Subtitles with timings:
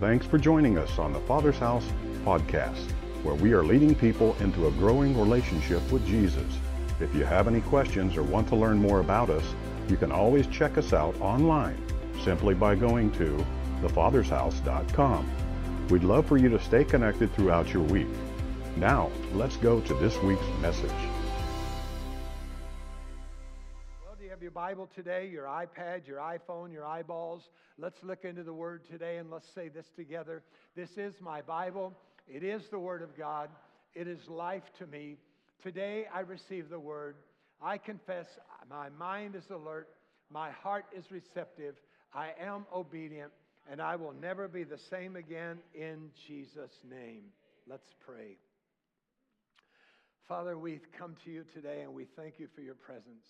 [0.00, 1.84] Thanks for joining us on the Father's House
[2.24, 2.88] podcast,
[3.24, 6.46] where we are leading people into a growing relationship with Jesus.
[7.00, 9.42] If you have any questions or want to learn more about us,
[9.88, 11.82] you can always check us out online
[12.22, 13.44] simply by going to
[13.82, 15.28] thefathershouse.com.
[15.90, 18.06] We'd love for you to stay connected throughout your week.
[18.76, 21.17] Now, let's go to this week's message.
[24.58, 27.44] Bible today, your iPad, your iPhone, your eyeballs?
[27.78, 30.42] Let's look into the Word today and let's say this together.
[30.74, 31.96] This is my Bible.
[32.26, 33.50] It is the Word of God.
[33.94, 35.14] It is life to me.
[35.62, 37.14] Today I receive the Word.
[37.62, 38.26] I confess
[38.68, 39.90] my mind is alert,
[40.28, 41.76] my heart is receptive,
[42.12, 43.30] I am obedient,
[43.70, 47.26] and I will never be the same again in Jesus' name.
[47.68, 48.38] Let's pray.
[50.26, 53.22] Father, we come to you today and we thank you for your presence.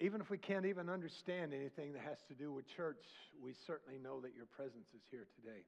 [0.00, 3.02] Even if we can't even understand anything that has to do with church,
[3.42, 5.66] we certainly know that your presence is here today.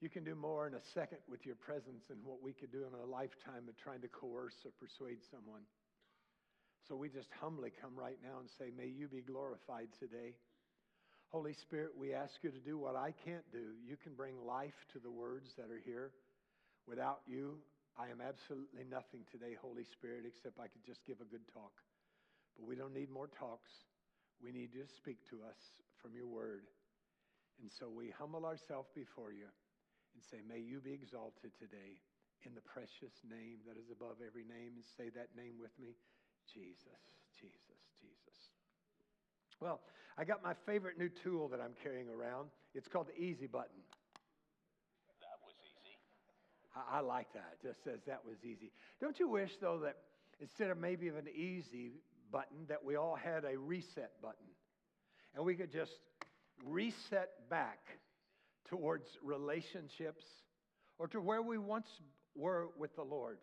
[0.00, 2.86] You can do more in a second with your presence than what we could do
[2.86, 5.66] in a lifetime of trying to coerce or persuade someone.
[6.86, 10.32] So we just humbly come right now and say, May you be glorified today.
[11.28, 13.76] Holy Spirit, we ask you to do what I can't do.
[13.84, 16.12] You can bring life to the words that are here.
[16.86, 17.58] Without you,
[17.98, 21.74] I am absolutely nothing today, Holy Spirit, except I could just give a good talk.
[22.58, 23.70] But we don't need more talks.
[24.42, 25.58] We need you to speak to us
[26.02, 26.66] from your word.
[27.62, 29.46] And so we humble ourselves before you
[30.14, 32.02] and say, May you be exalted today
[32.42, 34.74] in the precious name that is above every name.
[34.74, 35.94] And say that name with me
[36.50, 37.02] Jesus,
[37.38, 38.38] Jesus, Jesus.
[39.60, 39.80] Well,
[40.16, 42.50] I got my favorite new tool that I'm carrying around.
[42.74, 43.82] It's called the Easy Button.
[45.22, 45.94] That was easy.
[46.74, 47.58] I, I like that.
[47.58, 48.70] It just says that was easy.
[49.00, 49.96] Don't you wish, though, that
[50.40, 54.46] instead of maybe of an easy button, that we all had a reset button?
[55.34, 55.92] And we could just
[56.64, 57.78] reset back
[58.68, 60.24] towards relationships
[60.98, 61.88] or to where we once
[62.34, 63.38] were with the Lord.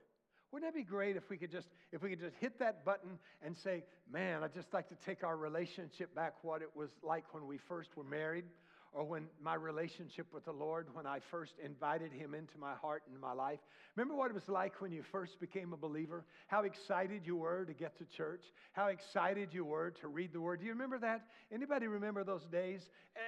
[0.51, 3.19] Wouldn't that be great if we could just if we could just hit that button
[3.41, 7.33] and say, "Man, I'd just like to take our relationship back what it was like
[7.33, 8.45] when we first were married."
[8.95, 13.03] Or when my relationship with the Lord, when I first invited Him into my heart
[13.11, 13.59] and my life.
[13.97, 16.23] Remember what it was like when you first became a believer?
[16.47, 18.45] How excited you were to get to church?
[18.71, 20.61] How excited you were to read the Word?
[20.61, 21.25] Do you remember that?
[21.53, 22.79] Anybody remember those days?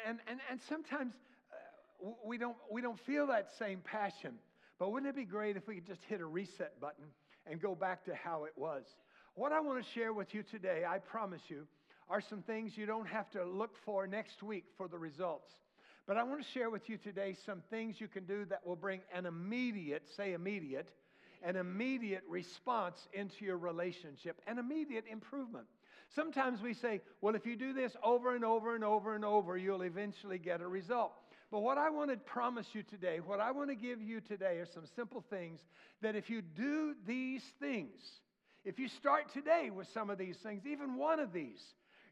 [0.08, 1.16] And, and, and sometimes
[1.52, 4.36] uh, we, don't, we don't feel that same passion.
[4.80, 7.06] But wouldn't it be great if we could just hit a reset button
[7.46, 8.86] and go back to how it was?
[9.36, 11.68] What I want to share with you today, I promise you,
[12.10, 15.52] are some things you don't have to look for next week for the results.
[16.08, 18.78] But I want to share with you today some things you can do that will
[18.78, 20.90] bring an immediate, say immediate,
[21.44, 25.66] an immediate response into your relationship, an immediate improvement.
[26.16, 29.58] Sometimes we say, well, if you do this over and over and over and over,
[29.58, 31.12] you'll eventually get a result.
[31.52, 34.58] But what I want to promise you today, what I want to give you today
[34.58, 35.60] are some simple things
[36.02, 38.02] that if you do these things,
[38.64, 41.62] if you start today with some of these things, even one of these,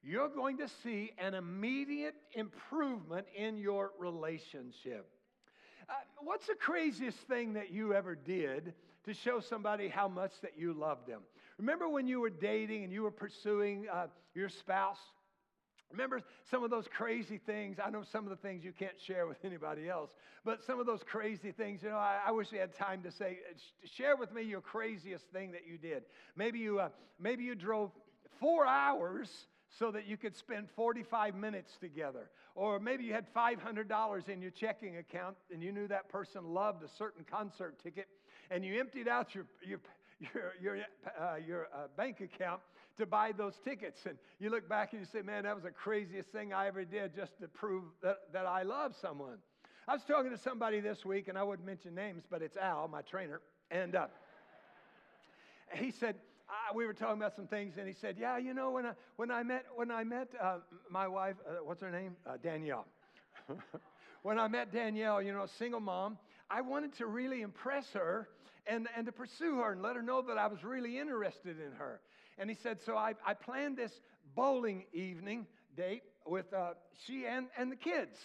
[0.06, 5.10] you're going to see an immediate improvement in your relationship.
[5.90, 8.74] Uh, what's the craziest thing that you ever did
[9.06, 11.22] to show somebody how much that you loved them?
[11.58, 15.00] Remember when you were dating and you were pursuing uh, your spouse?
[15.92, 17.78] Remember some of those crazy things?
[17.84, 20.12] I know some of the things you can't share with anybody else,
[20.44, 23.12] but some of those crazy things, you know, I, I wish we had time to
[23.12, 23.40] say,
[23.86, 26.04] share with me your craziest thing that you did.
[26.36, 26.90] Maybe you, uh,
[27.20, 27.92] maybe you drove
[28.40, 29.30] four hours
[29.78, 32.30] so that you could spend 45 minutes together.
[32.56, 36.84] Or maybe you had $500 in your checking account and you knew that person loved
[36.84, 38.08] a certain concert ticket
[38.50, 39.80] and you emptied out your, your,
[40.20, 40.78] your, your,
[41.20, 42.62] uh, your uh, bank account
[42.98, 44.06] to buy those tickets.
[44.06, 46.86] And you look back and you say, man, that was the craziest thing I ever
[46.86, 49.38] did just to prove that, that I love someone.
[49.88, 52.88] I was talking to somebody this week, and I wouldn't mention names, but it's Al,
[52.88, 53.40] my trainer.
[53.70, 54.08] And uh,
[55.74, 56.16] he said,
[56.56, 58.94] uh, we were talking about some things, and he said, "Yeah, you know, when I
[59.18, 60.58] when I met when I met uh,
[60.90, 62.86] my wife, uh, what's her name, uh, Danielle.
[64.24, 66.18] when I met Danielle, you know, a single mom,
[66.50, 68.30] I wanted to really impress her
[68.68, 71.74] and and to pursue her and let her know that I was really interested in
[71.74, 72.00] her.
[72.38, 73.92] And he said, so I, I planned this
[74.36, 75.48] bowling evening
[75.78, 76.74] date with uh,
[77.06, 78.18] she and, and the kids,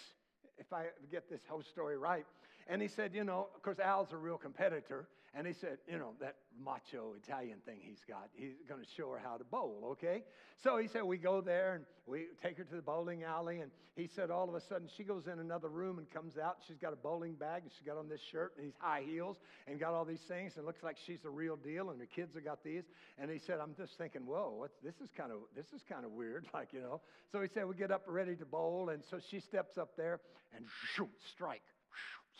[0.57, 2.25] if I get this whole story right.
[2.67, 5.07] And he said, you know, of course, Al's a real competitor.
[5.33, 9.11] And he said, you know, that macho Italian thing he's got, he's going to show
[9.11, 10.23] her how to bowl, okay?
[10.61, 13.61] So he said, we go there and we take her to the bowling alley.
[13.61, 16.57] And he said, all of a sudden, she goes in another room and comes out.
[16.67, 19.37] She's got a bowling bag and she's got on this shirt and these high heels
[19.67, 20.53] and got all these things.
[20.57, 21.91] And looks like she's the real deal.
[21.91, 22.83] And her kids have got these.
[23.17, 26.11] And he said, I'm just thinking, whoa, this is kind of this is kind of
[26.11, 26.99] weird, like you know.
[27.31, 28.89] So he said, we get up ready to bowl.
[28.89, 30.19] And so she steps up there
[30.53, 31.63] and shoot, strike,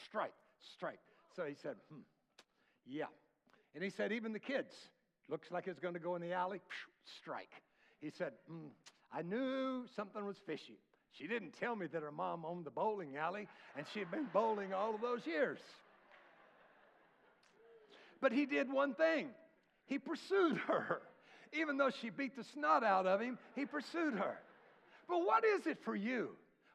[0.05, 0.33] strike,
[0.75, 0.99] strike.
[1.37, 2.01] So he said, hmm.
[2.85, 3.05] Yeah.
[3.73, 4.73] And he said, even the kids,
[5.29, 6.61] looks like it's going to go in the alley,
[7.21, 7.51] strike.
[7.99, 8.69] He said, mm,
[9.13, 10.77] I knew something was fishy.
[11.17, 13.47] She didn't tell me that her mom owned the bowling alley,
[13.77, 15.59] and she had been bowling all of those years.
[18.21, 19.29] But he did one thing
[19.85, 21.01] he pursued her.
[21.53, 24.37] Even though she beat the snot out of him, he pursued her.
[25.09, 26.29] But what is it for you?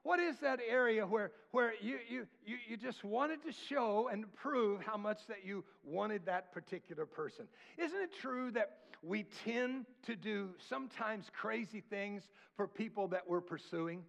[0.06, 4.32] What is that area where, where you, you, you, you just wanted to show and
[4.36, 7.46] prove how much that you wanted that particular person?
[7.76, 12.22] Isn't it true that we tend to do sometimes crazy things
[12.56, 14.04] for people that we're pursuing?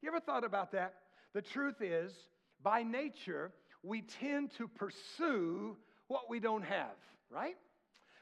[0.00, 0.94] You ever thought about that?
[1.34, 2.14] The truth is,
[2.62, 3.52] by nature,
[3.82, 5.76] we tend to pursue
[6.08, 6.96] what we don't have,
[7.28, 7.56] right?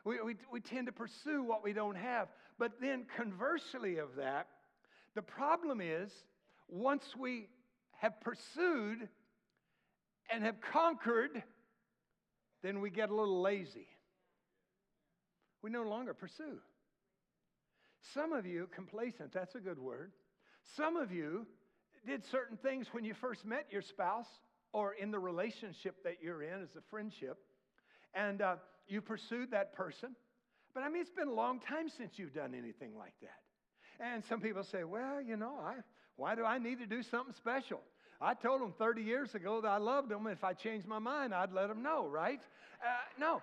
[0.05, 2.26] We, we, we tend to pursue what we don't have.
[2.59, 4.49] But then, conversely of that,
[5.15, 6.11] the problem is
[6.71, 7.49] once we
[7.99, 9.09] have pursued
[10.33, 11.43] and have conquered,
[12.63, 13.89] then we get a little lazy.
[15.63, 16.59] We no longer pursue.
[18.15, 20.13] Some of you, complacent, that's a good word.
[20.77, 21.47] Some of you
[22.07, 24.29] did certain things when you first met your spouse
[24.73, 27.39] or in the relationship that you're in as a friendship,
[28.15, 28.57] and uh,
[28.87, 30.15] you pursued that person.
[30.73, 33.41] But I mean, it's been a long time since you've done anything like that.
[34.03, 35.75] And some people say, well, you know, I,
[36.21, 37.81] why do I need to do something special?
[38.21, 40.27] I told them 30 years ago that I loved them.
[40.27, 42.43] If I changed my mind, I'd let them know, right?
[42.83, 42.89] Uh,
[43.19, 43.41] no.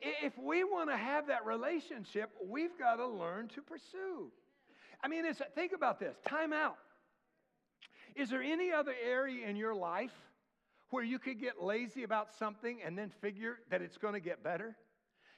[0.00, 4.32] If we want to have that relationship, we've got to learn to pursue.
[5.00, 5.22] I mean,
[5.54, 6.76] think about this time out.
[8.16, 10.10] Is there any other area in your life
[10.90, 14.42] where you could get lazy about something and then figure that it's going to get
[14.42, 14.74] better?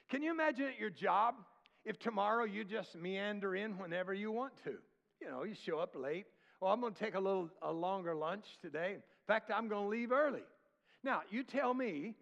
[0.09, 1.35] Can you imagine at your job
[1.85, 4.77] if tomorrow you just meander in whenever you want to?
[5.23, 6.25] You know, you show up late.
[6.59, 8.93] Well, I'm going to take a little a longer lunch today.
[8.95, 10.43] In fact, I'm going to leave early.
[11.03, 12.15] Now, you tell me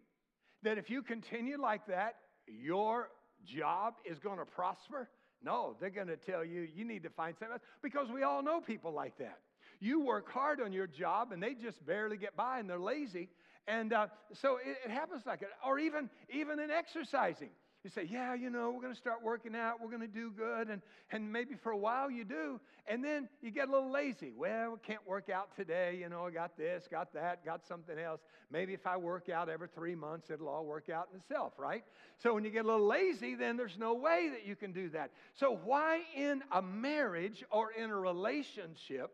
[0.63, 2.15] that if you continue like that,
[2.47, 3.09] your
[3.45, 5.09] job is going to prosper?
[5.43, 8.43] No, they're going to tell you you need to find something else because we all
[8.43, 9.39] know people like that.
[9.79, 13.29] You work hard on your job and they just barely get by and they're lazy.
[13.67, 15.49] And uh, so it, it happens like it.
[15.65, 17.49] Or even, even in exercising.
[17.83, 20.31] You say, Yeah, you know, we're going to start working out, we're going to do
[20.31, 20.69] good.
[20.69, 20.81] And,
[21.11, 22.59] and maybe for a while you do.
[22.87, 24.31] And then you get a little lazy.
[24.35, 25.97] Well, we can't work out today.
[25.99, 28.21] You know, I got this, got that, got something else.
[28.51, 31.83] Maybe if I work out every three months, it'll all work out in itself, right?
[32.19, 34.89] So when you get a little lazy, then there's no way that you can do
[34.89, 35.11] that.
[35.33, 39.11] So, why in a marriage or in a relationship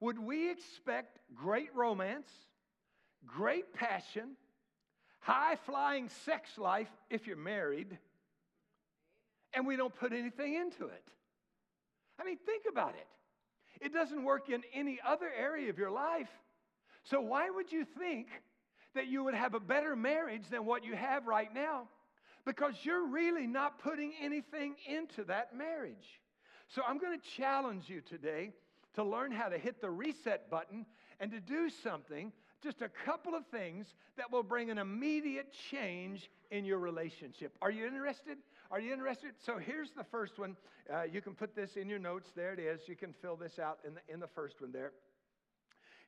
[0.00, 2.30] would we expect great romance,
[3.26, 4.36] great passion,
[5.26, 7.98] high flying sex life if you're married,
[9.52, 11.02] and we don't put anything into it.
[12.20, 13.08] I mean, think about it.
[13.84, 16.28] It doesn't work in any other area of your life.
[17.02, 18.28] So, why would you think
[18.94, 21.88] that you would have a better marriage than what you have right now?
[22.44, 26.20] Because you're really not putting anything into that marriage.
[26.68, 28.52] So, I'm going to challenge you today
[28.94, 30.86] to learn how to hit the reset button
[31.18, 32.32] and to do something
[32.66, 33.86] just a couple of things
[34.16, 37.56] that will bring an immediate change in your relationship.
[37.62, 38.38] Are you interested?
[38.72, 39.34] Are you interested?
[39.44, 40.56] So here's the first one.
[40.92, 42.28] Uh, you can put this in your notes.
[42.34, 42.80] There it is.
[42.88, 44.90] You can fill this out in the, in the first one there.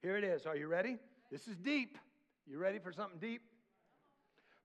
[0.02, 0.46] Here it is.
[0.46, 0.96] Are you ready?
[1.30, 1.96] This is deep.
[2.44, 3.42] You ready for something deep?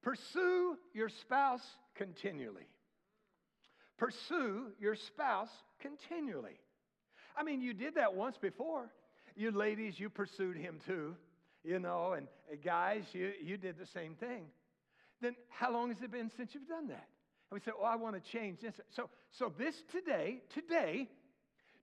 [0.01, 2.67] Pursue your spouse continually.
[3.99, 6.59] Pursue your spouse continually.
[7.37, 8.91] I mean, you did that once before.
[9.35, 11.15] You ladies, you pursued him too
[11.63, 12.27] you know, and
[12.63, 14.45] guys, you, you did the same thing.
[15.21, 17.07] Then how long has it been since you've done that?
[17.49, 18.75] And we say, oh, I want to change this.
[18.89, 21.07] So, so this today, today,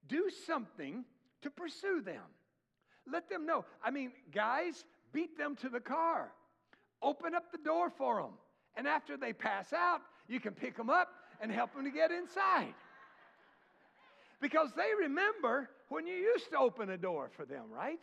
[0.08, 1.04] do something
[1.42, 2.22] to pursue them.
[3.10, 3.64] Let them know.
[3.82, 6.32] I mean, guys, beat them to the car.
[7.02, 8.32] Open up the door for them.
[8.76, 11.08] And after they pass out, you can pick them up
[11.40, 12.74] and help them to get inside.
[14.40, 18.00] Because they remember when you used to open a door for them, right?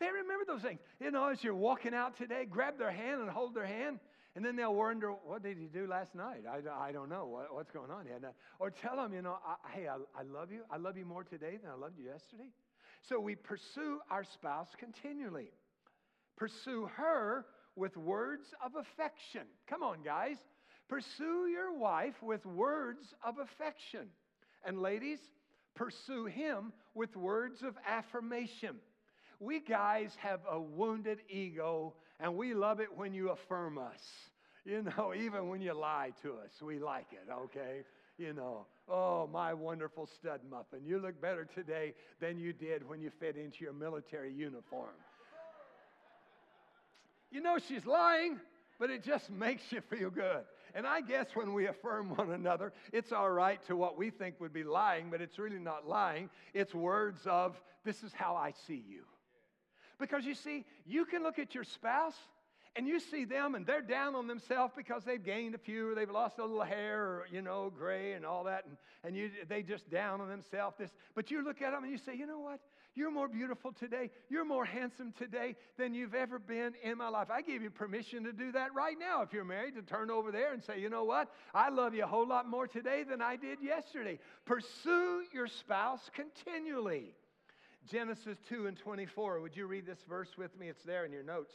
[0.00, 0.80] They remember those things.
[1.00, 4.00] You know, as you're walking out today, grab their hand and hold their hand.
[4.34, 6.44] And then they'll wonder, what did he do last night?
[6.50, 7.26] I, I don't know.
[7.26, 8.18] What, what's going on here?
[8.58, 10.62] Or tell them, you know, I, hey, I, I love you.
[10.70, 12.48] I love you more today than I loved you yesterday.
[13.08, 15.50] So we pursue our spouse continually.
[16.36, 17.44] Pursue her
[17.76, 19.42] with words of affection.
[19.68, 20.36] Come on, guys.
[20.88, 24.08] Pursue your wife with words of affection.
[24.64, 25.18] And ladies,
[25.74, 28.76] pursue him with words of affirmation.
[29.42, 34.00] We guys have a wounded ego, and we love it when you affirm us.
[34.64, 37.80] You know, even when you lie to us, we like it, okay?
[38.18, 43.00] You know, oh, my wonderful stud muffin, you look better today than you did when
[43.00, 44.94] you fit into your military uniform.
[47.32, 48.38] You know she's lying,
[48.78, 50.44] but it just makes you feel good.
[50.72, 54.40] And I guess when we affirm one another, it's all right to what we think
[54.40, 56.30] would be lying, but it's really not lying.
[56.54, 59.02] It's words of, this is how I see you.
[59.98, 62.16] Because you see, you can look at your spouse
[62.74, 65.94] and you see them and they're down on themselves because they've gained a few or
[65.94, 68.64] they've lost a little hair or, you know, gray and all that.
[68.66, 70.76] And, and you, they just down on themselves.
[70.78, 72.60] This, but you look at them and you say, you know what?
[72.94, 74.10] You're more beautiful today.
[74.28, 77.30] You're more handsome today than you've ever been in my life.
[77.30, 80.30] I give you permission to do that right now if you're married, to turn over
[80.30, 81.30] there and say, you know what?
[81.54, 84.18] I love you a whole lot more today than I did yesterday.
[84.44, 87.14] Pursue your spouse continually.
[87.90, 89.40] Genesis 2 and 24.
[89.40, 90.68] Would you read this verse with me?
[90.68, 91.54] It's there in your notes.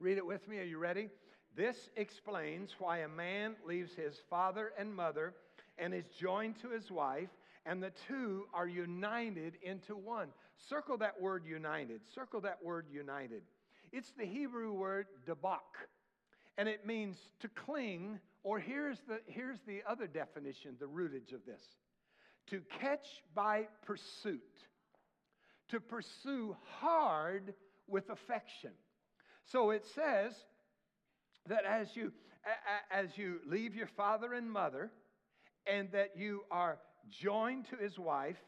[0.00, 0.58] Read it with me.
[0.58, 1.08] Are you ready?
[1.56, 5.34] This explains why a man leaves his father and mother
[5.78, 7.30] and is joined to his wife
[7.66, 10.28] and the two are united into one.
[10.68, 12.00] Circle that word united.
[12.14, 13.42] Circle that word united.
[13.92, 15.60] It's the Hebrew word debak,
[16.56, 21.44] and it means to cling, or here's the, here's the other definition, the rootage of
[21.44, 21.62] this
[22.48, 24.40] to catch by pursuit,
[25.68, 27.54] to pursue hard
[27.86, 28.72] with affection.
[29.44, 30.32] So it says
[31.48, 32.12] that as you,
[32.90, 34.90] as you leave your father and mother,
[35.66, 36.78] and that you are
[37.10, 38.38] joined to his wife,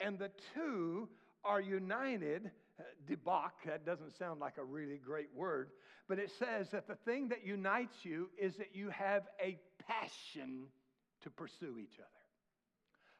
[0.00, 1.08] and the two
[1.44, 2.50] are united.
[3.08, 5.70] Debak, that doesn't sound like a really great word,
[6.08, 9.58] but it says that the thing that unites you is that you have a
[9.88, 10.66] passion
[11.22, 12.17] to pursue each other.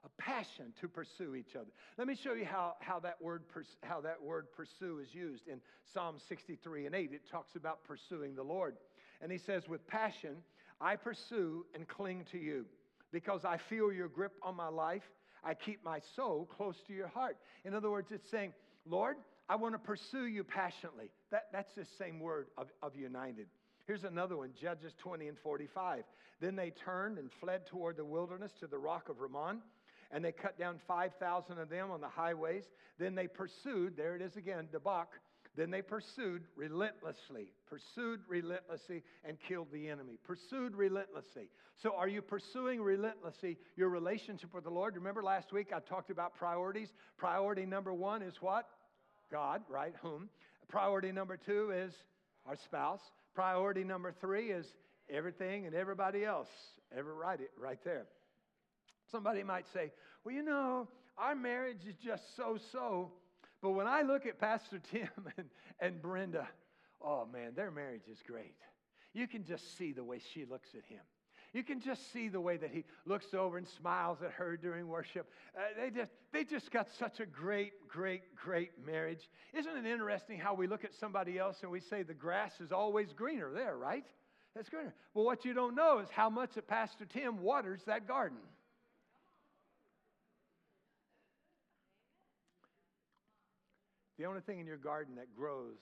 [0.05, 1.71] A passion to pursue each other.
[1.97, 3.43] Let me show you how, how, that word,
[3.83, 5.61] how that word pursue is used in
[5.93, 7.11] Psalm 63 and 8.
[7.13, 8.77] It talks about pursuing the Lord.
[9.21, 10.37] And he says, With passion,
[10.81, 12.67] I pursue and cling to you
[13.11, 15.03] because I feel your grip on my life.
[15.43, 17.37] I keep my soul close to your heart.
[17.65, 18.53] In other words, it's saying,
[18.87, 19.17] Lord,
[19.49, 21.11] I want to pursue you passionately.
[21.31, 23.47] That, that's the same word of, of united.
[23.87, 26.05] Here's another one Judges 20 and 45.
[26.41, 29.61] Then they turned and fled toward the wilderness to the rock of Rimmon,
[30.11, 32.65] and they cut down 5,000 of them on the highways.
[32.99, 35.07] Then they pursued, there it is again, Debak,
[35.57, 40.17] then they pursued relentlessly, pursued relentlessly, and killed the enemy.
[40.25, 41.49] Pursued relentlessly.
[41.83, 44.95] So, are you pursuing relentlessly your relationship with the Lord?
[44.95, 46.93] Remember last week I talked about priorities?
[47.17, 48.67] Priority number one is what?
[49.33, 49.95] God, right?
[50.01, 50.29] Whom?
[50.69, 51.93] Priority number two is
[52.47, 53.01] our spouse.
[53.35, 54.67] Priority number three is
[55.11, 56.49] everything and everybody else.
[56.97, 58.07] Ever right, right there.
[59.11, 59.93] Somebody might say,
[60.25, 63.13] well, you know, our marriage is just so so.
[63.61, 65.49] But when I look at Pastor Tim and,
[65.81, 66.47] and Brenda,
[67.01, 68.57] oh man, their marriage is great.
[69.15, 71.01] You can just see the way she looks at him.
[71.55, 74.87] You can just see the way that he looks over and smiles at her during
[74.87, 75.31] worship.
[75.57, 79.31] Uh, they, just, they just got such a great, great, great marriage.
[79.55, 82.71] Isn't it interesting how we look at somebody else and we say the grass is
[82.71, 84.05] always greener there, right?
[84.55, 84.95] That's greener.
[85.15, 88.39] Well, what you don't know is how much that Pastor Tim waters that garden.
[94.19, 95.79] The only thing in your garden that grows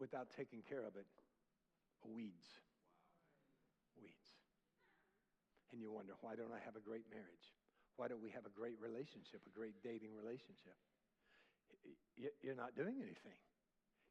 [0.00, 1.06] without taking care of it
[2.02, 2.48] weeds.
[4.00, 4.32] Weeds.
[5.72, 7.52] And you wonder, why don't I have a great marriage?
[7.96, 10.74] Why don't we have a great relationship, a great dating relationship?
[12.42, 13.36] You're not doing anything.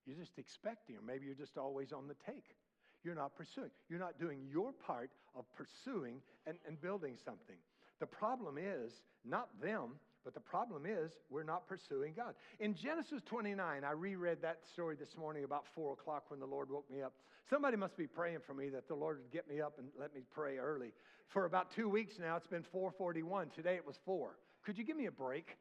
[0.05, 2.55] You're just expecting, or maybe you're just always on the take.
[3.03, 3.71] You're not pursuing.
[3.89, 7.57] You're not doing your part of pursuing and, and building something.
[7.99, 12.35] The problem is not them, but the problem is, we're not pursuing God.
[12.59, 16.69] In Genesis 29, I reread that story this morning about 4 o'clock when the Lord
[16.69, 17.13] woke me up.
[17.49, 20.13] Somebody must be praying for me that the Lord would get me up and let
[20.13, 20.91] me pray early.
[21.29, 23.49] For about two weeks now, it's been 441.
[23.55, 24.35] Today it was 4.
[24.65, 25.57] Could you give me a break?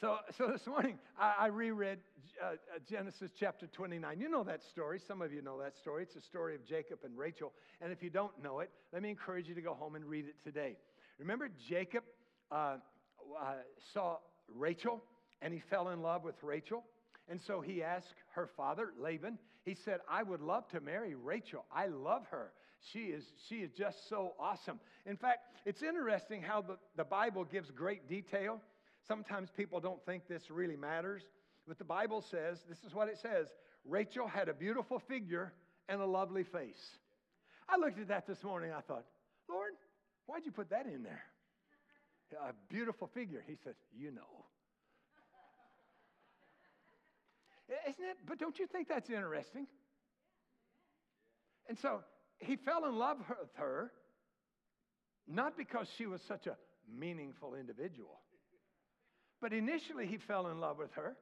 [0.00, 1.98] So, so this morning, I, I reread
[2.42, 2.54] uh, uh,
[2.88, 4.18] Genesis chapter 29.
[4.18, 4.98] You know that story.
[5.06, 6.04] Some of you know that story.
[6.04, 7.52] It's a story of Jacob and Rachel.
[7.82, 10.24] And if you don't know it, let me encourage you to go home and read
[10.24, 10.76] it today.
[11.20, 12.04] Remember, Jacob
[12.50, 12.76] uh,
[13.38, 13.52] uh,
[13.92, 14.16] saw
[14.48, 15.04] Rachel
[15.42, 16.82] and he fell in love with Rachel.
[17.28, 21.66] And so he asked her father, Laban, he said, I would love to marry Rachel.
[21.70, 22.52] I love her.
[22.92, 24.80] She is, she is just so awesome.
[25.04, 28.60] In fact, it's interesting how the, the Bible gives great detail.
[29.06, 31.22] Sometimes people don't think this really matters.
[31.68, 33.48] But the Bible says, this is what it says
[33.84, 35.52] Rachel had a beautiful figure
[35.88, 36.96] and a lovely face.
[37.68, 38.72] I looked at that this morning.
[38.72, 39.04] I thought,
[40.30, 41.24] why'd you put that in there?
[42.48, 43.42] A beautiful figure.
[43.44, 44.46] He said, You know.
[47.88, 48.16] Isn't it?
[48.26, 49.66] But don't you think that's interesting?
[51.68, 52.00] And so
[52.38, 53.92] he fell in love with her,
[55.28, 56.56] not because she was such a
[56.98, 58.20] meaningful individual,
[59.40, 61.16] but initially he fell in love with her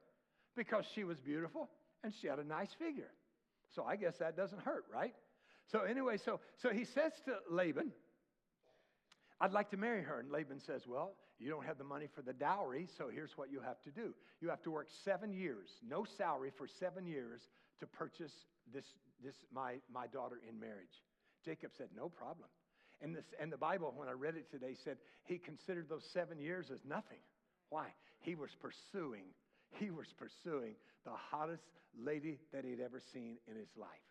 [0.55, 1.69] because she was beautiful
[2.03, 3.11] and she had a nice figure.
[3.75, 5.13] So I guess that doesn't hurt, right?
[5.71, 7.91] So anyway, so so he says to Laban,
[9.41, 10.19] I'd like to marry her.
[10.19, 13.51] And Laban says, Well, you don't have the money for the dowry, so here's what
[13.51, 14.13] you have to do.
[14.41, 17.41] You have to work seven years, no salary for seven years
[17.79, 18.33] to purchase
[18.73, 18.85] this,
[19.23, 21.03] this my, my daughter in marriage.
[21.45, 22.49] Jacob said, No problem.
[23.01, 26.37] And, this, and the Bible, when I read it today, said he considered those seven
[26.37, 27.19] years as nothing.
[27.69, 27.87] Why?
[28.19, 29.23] He was pursuing,
[29.79, 30.73] he was pursuing
[31.05, 31.63] the hottest
[31.97, 34.08] lady that he'd ever seen in his life.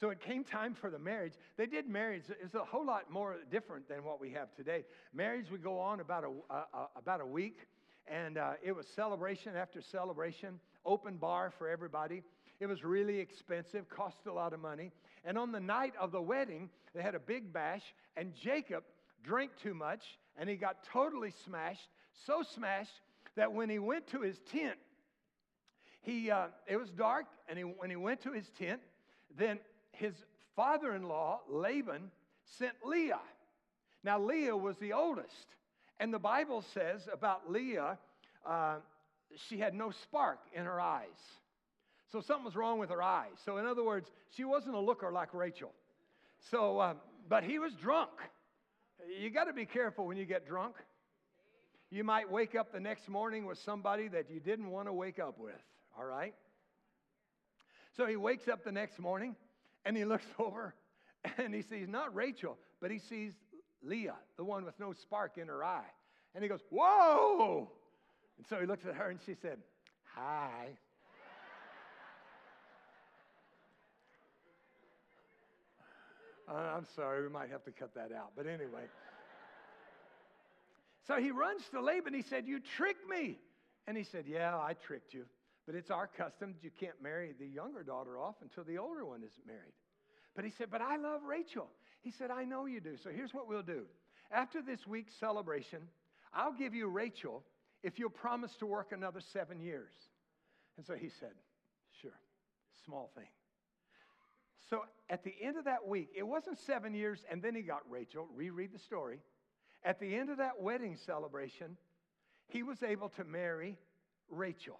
[0.00, 1.34] So it came time for the marriage.
[1.58, 2.22] They did marriage.
[2.42, 4.86] It's a whole lot more different than what we have today.
[5.12, 7.58] Marriage would go on about a, about a week,
[8.06, 12.22] and uh, it was celebration after celebration, open bar for everybody.
[12.60, 14.90] It was really expensive, cost a lot of money.
[15.22, 17.82] And on the night of the wedding, they had a big bash,
[18.16, 18.84] and Jacob
[19.22, 21.90] drank too much, and he got totally smashed,
[22.26, 23.02] so smashed
[23.36, 24.78] that when he went to his tent,
[26.00, 28.80] he, uh, it was dark, and he, when he went to his tent,
[29.36, 29.58] then
[30.00, 30.14] his
[30.56, 32.10] father in law, Laban,
[32.58, 33.20] sent Leah.
[34.02, 35.46] Now, Leah was the oldest.
[35.98, 37.98] And the Bible says about Leah,
[38.46, 38.76] uh,
[39.48, 41.06] she had no spark in her eyes.
[42.10, 43.36] So something was wrong with her eyes.
[43.44, 45.70] So, in other words, she wasn't a looker like Rachel.
[46.50, 46.94] So, uh,
[47.28, 48.10] but he was drunk.
[49.20, 50.74] You got to be careful when you get drunk.
[51.90, 55.18] You might wake up the next morning with somebody that you didn't want to wake
[55.18, 55.60] up with,
[55.98, 56.34] all right?
[57.96, 59.36] So he wakes up the next morning
[59.84, 60.74] and he looks over
[61.38, 63.32] and he sees not Rachel, but he sees
[63.82, 65.90] Leah, the one with no spark in her eye.
[66.34, 67.70] And he goes, Whoa!
[68.38, 69.58] And so he looks at her and she said,
[70.14, 70.68] Hi.
[76.48, 78.32] uh, I'm sorry, we might have to cut that out.
[78.36, 78.84] But anyway.
[81.06, 82.14] so he runs to Laban.
[82.14, 83.38] He said, You tricked me.
[83.86, 85.24] And he said, Yeah, I tricked you.
[85.66, 89.04] But it's our custom that you can't marry the younger daughter off until the older
[89.04, 89.74] one is married.
[90.34, 91.68] But he said, But I love Rachel.
[92.02, 92.96] He said, I know you do.
[93.02, 93.82] So here's what we'll do.
[94.30, 95.80] After this week's celebration,
[96.32, 97.42] I'll give you Rachel
[97.82, 99.92] if you'll promise to work another seven years.
[100.76, 101.34] And so he said,
[102.00, 102.18] Sure,
[102.84, 103.28] small thing.
[104.70, 107.82] So at the end of that week, it wasn't seven years and then he got
[107.90, 108.28] Rachel.
[108.34, 109.18] Reread the story.
[109.84, 111.76] At the end of that wedding celebration,
[112.46, 113.78] he was able to marry
[114.30, 114.78] Rachel.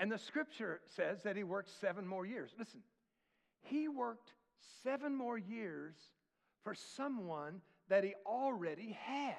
[0.00, 2.50] And the scripture says that he worked seven more years.
[2.58, 2.80] Listen,
[3.62, 4.32] he worked
[4.84, 5.94] seven more years
[6.62, 9.34] for someone that he already had.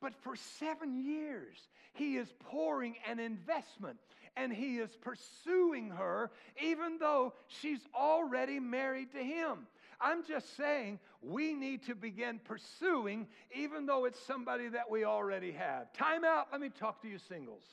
[0.00, 1.56] But for seven years,
[1.92, 3.98] he is pouring an investment
[4.36, 6.30] and he is pursuing her
[6.62, 9.66] even though she's already married to him.
[10.00, 15.52] I'm just saying we need to begin pursuing even though it's somebody that we already
[15.52, 15.92] have.
[15.92, 17.64] Time out, let me talk to you singles.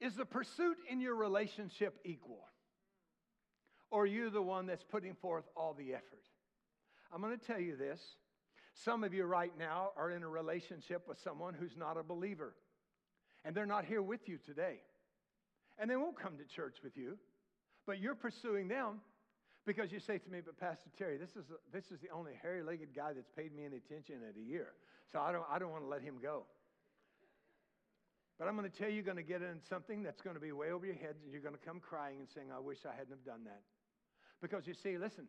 [0.00, 2.44] Is the pursuit in your relationship equal?
[3.90, 6.24] Or are you the one that's putting forth all the effort?
[7.12, 8.00] I'm going to tell you this.
[8.84, 12.54] Some of you right now are in a relationship with someone who's not a believer,
[13.44, 14.80] and they're not here with you today.
[15.78, 17.16] And they won't come to church with you,
[17.86, 19.00] but you're pursuing them
[19.66, 22.62] because you say to me, But Pastor Terry, this is, this is the only hairy
[22.62, 24.68] legged guy that's paid me any attention in a year,
[25.10, 26.44] so I don't, I don't want to let him go.
[28.38, 30.40] But I'm going to tell you, you're going to get in something that's going to
[30.40, 32.78] be way over your heads, and you're going to come crying and saying, I wish
[32.84, 33.62] I hadn't have done that.
[34.42, 35.26] Because you see, listen,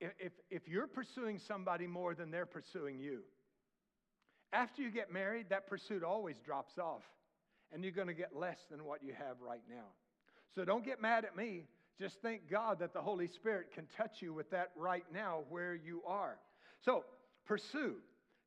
[0.00, 3.20] if, if you're pursuing somebody more than they're pursuing you,
[4.52, 7.04] after you get married, that pursuit always drops off,
[7.72, 9.86] and you're going to get less than what you have right now.
[10.54, 11.66] So don't get mad at me.
[12.00, 15.74] Just thank God that the Holy Spirit can touch you with that right now where
[15.74, 16.38] you are.
[16.84, 17.04] So
[17.46, 17.96] pursue.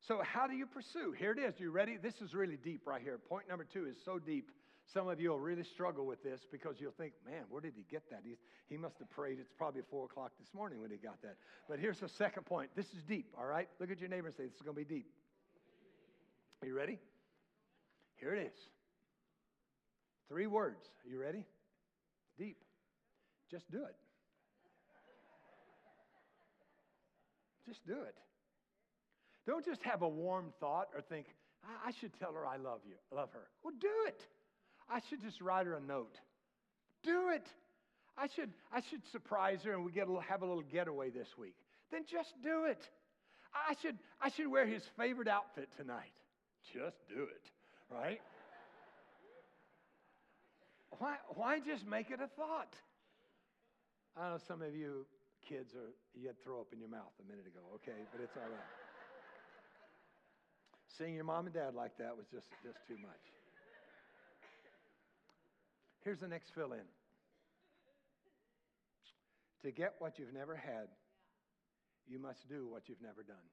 [0.06, 1.12] So, how do you pursue?
[1.12, 1.58] Here it is.
[1.58, 1.96] You ready?
[1.96, 3.16] This is really deep right here.
[3.16, 4.50] Point number two is so deep.
[4.92, 7.86] Some of you will really struggle with this because you'll think, man, where did he
[7.90, 8.20] get that?
[8.22, 8.36] He's,
[8.68, 9.38] he must have prayed.
[9.40, 11.36] It's probably 4 o'clock this morning when he got that.
[11.70, 12.68] But here's the second point.
[12.76, 13.66] This is deep, all right?
[13.80, 15.06] Look at your neighbor and say, this is going to be deep.
[16.60, 16.98] Are you ready?
[18.16, 18.58] Here it is.
[20.28, 20.84] Three words.
[21.06, 21.46] Are you ready?
[22.38, 22.58] Deep.
[23.50, 23.96] Just do it.
[27.66, 28.14] Just do it.
[29.46, 31.26] Don't just have a warm thought or think,
[31.64, 33.48] I, I should tell her I love you, love her.
[33.62, 34.20] Well, do it.
[34.88, 36.14] I should just write her a note.
[37.02, 37.46] Do it.
[38.16, 41.10] I should, I should surprise her and we get a little, have a little getaway
[41.10, 41.56] this week.
[41.90, 42.82] Then just do it.
[43.52, 46.12] I should, I should wear his favorite outfit tonight.
[46.72, 47.50] Just do it,
[47.94, 48.20] right?
[50.98, 52.74] why, why just make it a thought?
[54.16, 55.06] I know some of you
[55.48, 58.36] kids are, you had throw up in your mouth a minute ago, okay, but it's
[58.36, 58.83] all right.
[60.96, 63.24] Seeing your mom and dad like that was just, just too much.
[66.04, 66.86] Here's the next fill in.
[69.64, 70.88] To get what you've never had,
[72.06, 73.48] you must do what you've never done.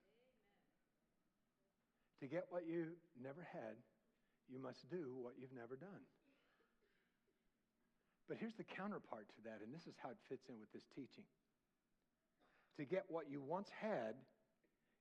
[2.20, 3.80] To get what you never had,
[4.48, 6.06] you must do what you've never done.
[8.28, 10.86] But here's the counterpart to that, and this is how it fits in with this
[10.94, 11.24] teaching.
[12.78, 14.14] To get what you once had,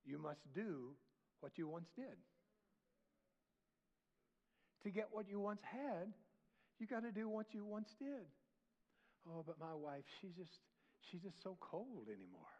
[0.06, 0.94] you must do
[1.40, 2.16] what you once did.
[4.84, 6.12] To get what you once had,
[6.78, 8.24] you got to do what you once did.
[9.28, 10.56] Oh, but my wife, she's just
[11.10, 12.54] she's just so cold anymore.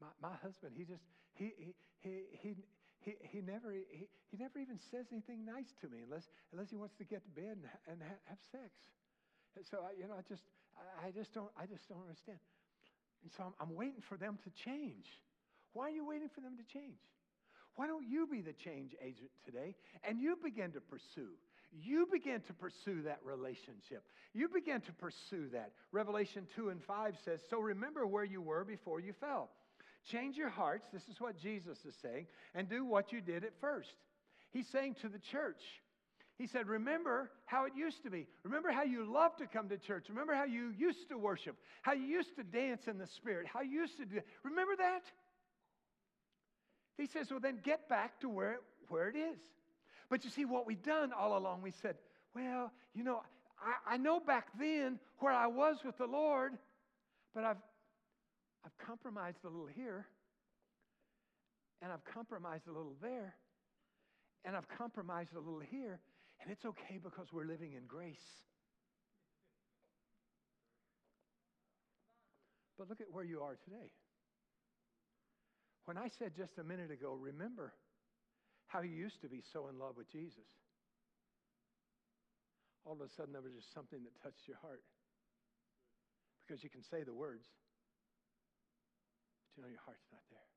[0.00, 1.02] My, my husband, he just
[1.34, 2.54] he he he
[3.02, 6.76] he he, never he, he never even says anything nice to me unless unless he
[6.76, 8.70] wants to get to bed and, and ha, have sex.
[9.56, 10.42] And so I, you know, I just
[10.78, 12.38] I, I just don't I just don't understand.
[13.22, 15.10] And so I'm, I'm waiting for them to change.
[15.72, 17.02] Why are you waiting for them to change?
[17.76, 21.30] Why don't you be the change agent today and you begin to pursue?
[21.72, 24.02] You begin to pursue that relationship.
[24.32, 25.72] You begin to pursue that.
[25.92, 29.50] Revelation 2 and 5 says, So remember where you were before you fell.
[30.10, 33.60] Change your hearts, this is what Jesus is saying, and do what you did at
[33.60, 33.92] first.
[34.52, 35.60] He's saying to the church,
[36.38, 38.26] He said, Remember how it used to be.
[38.44, 40.06] Remember how you loved to come to church.
[40.08, 43.60] Remember how you used to worship, how you used to dance in the Spirit, how
[43.60, 44.20] you used to do.
[44.44, 45.02] Remember that?
[46.96, 49.38] He says, Well, then get back to where, where it is.
[50.08, 51.96] But you see, what we've done all along, we said,
[52.34, 53.22] well, you know,
[53.58, 56.52] I, I know back then where I was with the Lord,
[57.34, 57.56] but I've,
[58.64, 60.06] I've compromised a little here,
[61.82, 63.34] and I've compromised a little there,
[64.44, 65.98] and I've compromised a little here,
[66.40, 68.24] and it's okay because we're living in grace.
[72.78, 73.90] But look at where you are today.
[75.86, 77.70] When I said just a minute ago, remember,
[78.66, 80.50] how you used to be so in love with Jesus.
[82.82, 84.82] All of a sudden, there was just something that touched your heart.
[86.42, 87.46] Because you can say the words,
[89.42, 90.50] but you know your heart's not there.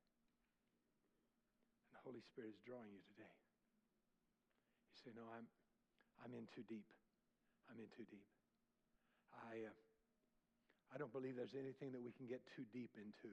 [1.90, 3.34] And the Holy Spirit is drawing you today.
[4.94, 5.46] You say, No, I'm,
[6.22, 6.86] I'm in too deep.
[7.70, 8.26] I'm in too deep.
[9.34, 9.78] I, uh,
[10.90, 13.30] I don't believe there's anything that we can get too deep into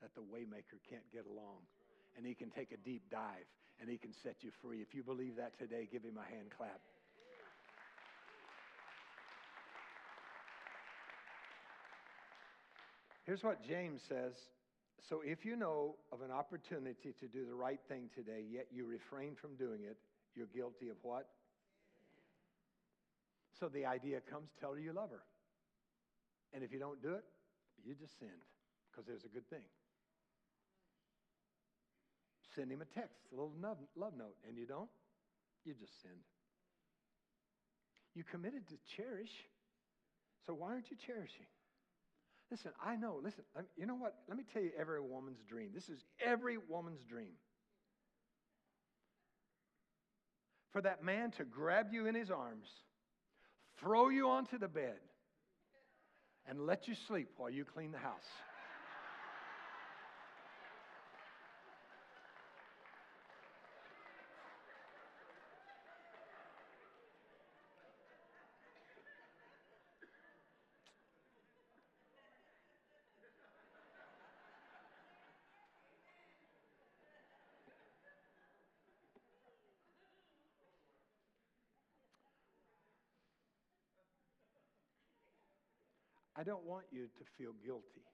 [0.00, 1.60] that the waymaker can't get along
[2.16, 3.48] and he can take a deep dive
[3.80, 4.80] and he can set you free.
[4.82, 6.80] If you believe that today, give him a hand clap.
[13.24, 14.34] Here's what James says.
[15.08, 18.86] So if you know of an opportunity to do the right thing today, yet you
[18.86, 19.96] refrain from doing it,
[20.34, 21.26] you're guilty of what?
[23.58, 25.22] So the idea comes tell her you love her.
[26.52, 27.24] And if you don't do it,
[27.84, 28.30] you just sinned
[28.90, 29.62] because there's a good thing
[32.54, 33.52] send him a text, a little
[33.96, 34.88] love note, and you don't,
[35.64, 36.14] you just send.
[38.14, 39.30] You committed to cherish,
[40.46, 41.46] so why aren't you cherishing?
[42.50, 44.16] Listen, I know, listen, um, you know what?
[44.28, 45.70] Let me tell you every woman's dream.
[45.72, 47.34] This is every woman's dream.
[50.72, 52.66] For that man to grab you in his arms,
[53.78, 54.98] throw you onto the bed,
[56.48, 58.26] and let you sleep while you clean the house.
[86.40, 88.08] I don't want you to feel guilty.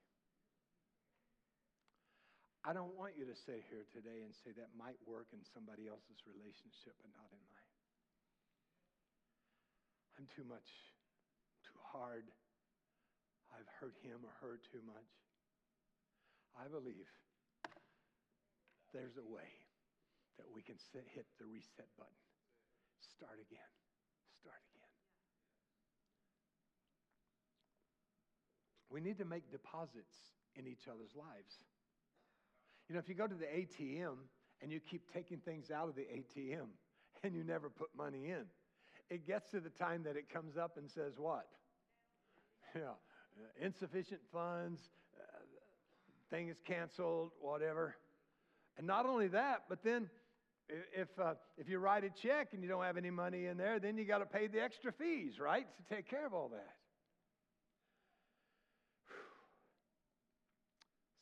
[2.67, 5.87] I don't want you to sit here today and say that might work in somebody
[5.87, 7.71] else's relationship but not in mine.
[10.19, 10.67] I'm too much,
[11.63, 12.27] too hard.
[13.55, 15.13] I've hurt him or her too much.
[16.59, 17.07] I believe
[18.91, 19.55] there's a way
[20.43, 22.27] that we can sit, hit the reset button.
[22.99, 23.71] Start again.
[24.43, 24.76] Start again.
[28.97, 30.17] We need to make deposits
[30.55, 31.59] in each other's lives.
[32.89, 34.15] You know, if you go to the ATM
[34.63, 36.69] and you keep taking things out of the ATM,
[37.23, 38.45] and you never put money in.
[39.11, 41.47] It gets to the time that it comes up and says, What?
[42.75, 44.81] Yeah, insufficient funds,
[45.21, 45.41] uh,
[46.31, 47.97] thing is canceled, whatever.
[48.79, 50.09] And not only that, but then
[50.71, 53.79] if, uh, if you write a check and you don't have any money in there,
[53.79, 56.77] then you got to pay the extra fees, right, to take care of all that.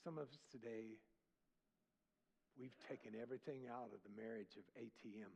[0.05, 1.01] Some of us today,
[2.61, 5.33] we've taken everything out of the marriage of ATM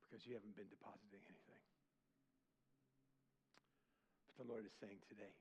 [0.00, 1.60] because you haven't been depositing anything.
[4.24, 5.36] But the Lord is saying today,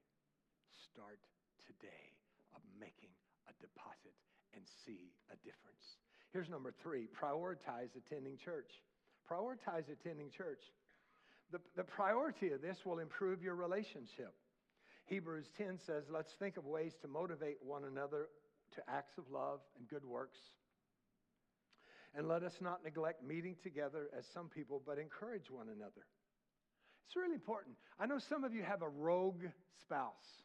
[0.92, 1.24] start
[1.64, 2.12] today
[2.52, 3.16] of making
[3.48, 4.20] a deposit
[4.52, 5.88] and see a difference.
[6.36, 8.68] Here's number three prioritize attending church.
[9.32, 10.60] Prioritize attending church.
[11.56, 14.36] The, the priority of this will improve your relationship.
[15.08, 18.28] Hebrews 10 says, Let's think of ways to motivate one another
[18.76, 20.40] to acts of love and good works.
[22.16, 26.06] And let us not neglect meeting together as some people, but encourage one another.
[27.06, 27.76] It's really important.
[28.00, 29.44] I know some of you have a rogue
[29.82, 30.44] spouse.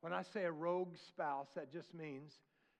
[0.00, 2.32] When I say a rogue spouse, that just means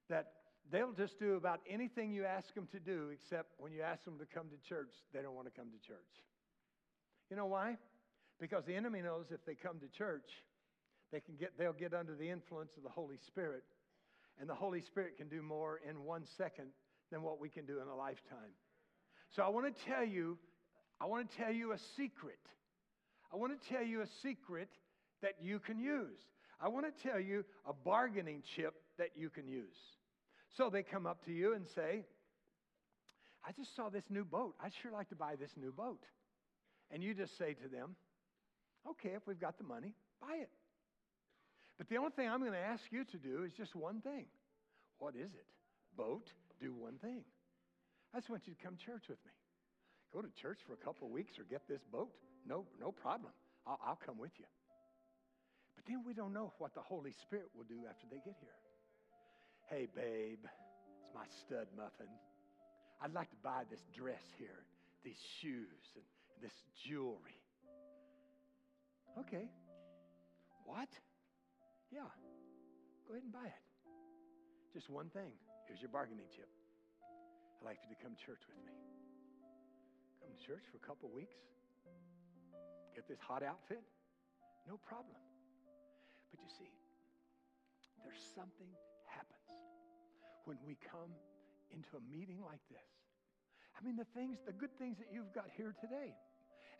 [0.09, 0.33] that
[0.71, 4.19] they'll just do about anything you ask them to do, except when you ask them
[4.19, 5.99] to come to church, they don't want to come to church.
[7.31, 7.77] You know why?
[8.39, 10.27] Because the enemy knows if they come to church,
[11.13, 13.65] they can get, they'll get under the influence of the Holy Spirit.
[14.41, 16.69] And the Holy Spirit can do more in one second
[17.11, 18.57] than what we can do in a lifetime.
[19.37, 20.39] So I want to tell you,
[21.01, 22.41] I want to tell you a secret.
[23.33, 24.71] I want to tell you a secret
[25.21, 26.19] that you can use.
[26.61, 29.77] I want to tell you a bargaining chip that you can use.
[30.57, 32.05] So they come up to you and say,
[33.47, 34.55] I just saw this new boat.
[34.63, 36.03] I'd sure like to buy this new boat.
[36.91, 37.97] And you just say to them,
[38.89, 40.51] okay, if we've got the money, buy it.
[41.83, 44.27] But the only thing I'm going to ask you to do is just one thing.
[45.01, 45.47] What is it?
[45.97, 47.25] Boat, do one thing.
[48.15, 49.33] I just want you to come church with me.
[50.15, 52.15] Go to church for a couple of weeks or get this boat.
[52.47, 53.33] No, no problem.
[53.67, 54.45] I'll, I'll come with you.
[55.75, 58.55] But then we don't know what the Holy Spirit will do after they get here.
[59.67, 60.39] Hey, babe,
[61.03, 62.07] it's my stud muffin.
[63.03, 64.63] I'd like to buy this dress here,
[65.03, 66.05] these shoes, and
[66.41, 66.55] this
[66.87, 67.43] jewelry.
[69.19, 69.51] Okay.
[70.65, 70.87] What?
[71.93, 72.09] Yeah.
[73.05, 73.63] Go ahead and buy it.
[74.73, 75.37] Just one thing.
[75.69, 76.49] Here's your bargaining chip.
[77.61, 78.73] I'd like you to come to church with me.
[80.25, 81.37] Come to church for a couple weeks.
[82.97, 83.85] Get this hot outfit.
[84.65, 85.21] No problem.
[86.33, 86.73] But you see,
[88.01, 88.73] there's something
[89.05, 89.53] happens
[90.49, 91.13] when we come
[91.77, 92.89] into a meeting like this.
[93.77, 96.17] I mean, the things, the good things that you've got here today,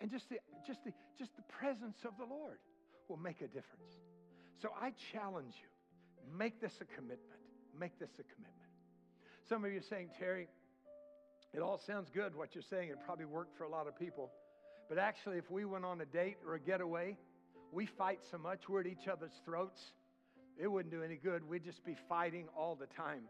[0.01, 2.65] and just the, just the, just the presence of the Lord
[3.09, 4.01] will make a difference.
[4.61, 7.41] So I challenge you, make this a commitment.
[7.79, 8.71] Make this a commitment.
[9.49, 10.49] Some of you are saying, Terry,
[11.55, 12.91] it all sounds good what you're saying.
[12.91, 14.31] It probably worked for a lot of people.
[14.89, 17.17] But actually, if we went on a date or a getaway,
[17.73, 19.81] we fight so much, we're at each other's throats
[20.59, 21.49] it wouldn't do any good.
[21.49, 23.23] We'd just be fighting all the time.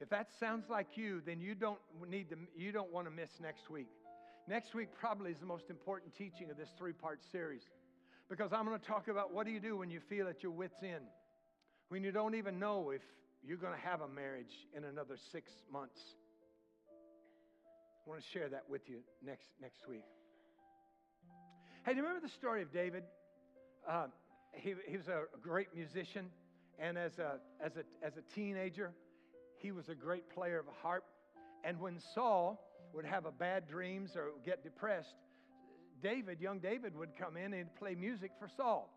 [0.00, 3.30] If that sounds like you, then you don't need to, you don't want to miss
[3.40, 3.88] next week.
[4.46, 7.62] Next week probably is the most important teaching of this three part series
[8.28, 10.52] because I'm going to talk about what do you do when you feel at your
[10.52, 11.06] wits' end,
[11.88, 13.00] when you don't even know if
[13.46, 15.98] you're going to have a marriage in another six months.
[18.06, 20.04] I want to share that with you next, next week.
[21.84, 23.04] Hey, do you remember the story of David?
[23.88, 24.06] Uh,
[24.52, 26.26] he, he was a great musician,
[26.78, 28.92] and as a, as, a, as a teenager,
[29.56, 31.04] he was a great player of a harp.
[31.64, 32.62] And when Saul
[32.92, 35.14] would have a bad dreams or get depressed,
[36.02, 38.88] David, young David, would come in and play music for Saul.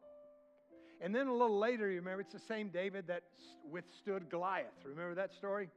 [1.01, 3.23] And then a little later, you remember, it's the same David that
[3.69, 4.67] withstood Goliath.
[4.85, 5.69] Remember that story?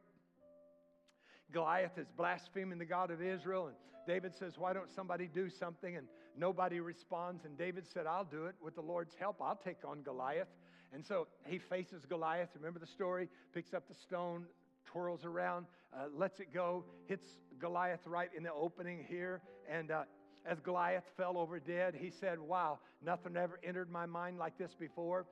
[1.52, 5.96] Goliath is blaspheming the God of Israel, and David says, Why don't somebody do something?
[5.96, 6.06] And
[6.36, 7.44] nobody responds.
[7.44, 9.40] And David said, I'll do it with the Lord's help.
[9.40, 10.48] I'll take on Goliath.
[10.92, 12.50] And so he faces Goliath.
[12.54, 13.28] Remember the story?
[13.52, 14.44] Picks up the stone,
[14.84, 19.40] twirls around, uh, lets it go, hits Goliath right in the opening here.
[19.68, 20.02] And uh,
[20.46, 24.74] as Goliath fell over dead, he said, Wow, nothing ever entered my mind like this
[24.78, 25.24] before.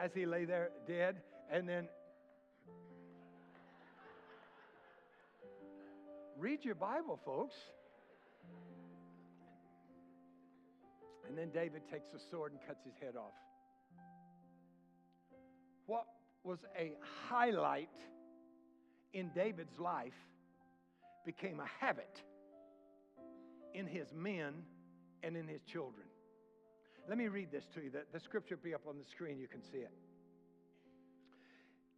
[0.00, 1.16] As he lay there dead.
[1.50, 1.88] And then
[6.38, 7.56] read your Bible, folks.
[11.26, 13.32] And then David takes a sword and cuts his head off.
[15.86, 16.06] What
[16.44, 16.92] was a
[17.28, 17.88] highlight
[19.12, 20.14] in David's life
[21.24, 22.22] became a habit
[23.74, 24.54] in his men
[25.22, 26.06] and in his children.
[27.08, 27.90] Let me read this to you.
[27.90, 29.38] The, the scripture will be up on the screen.
[29.38, 29.92] You can see it.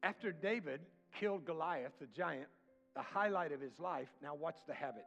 [0.02, 0.80] After David
[1.18, 2.48] killed Goliath, the giant,
[2.94, 5.04] the highlight of his life, now what's the habit?